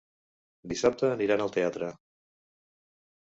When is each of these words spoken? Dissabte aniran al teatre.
Dissabte 0.71 1.09
aniran 1.17 1.45
al 1.45 1.53
teatre. 1.57 1.91